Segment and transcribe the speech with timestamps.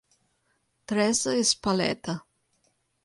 [0.91, 2.17] Teresa és paleta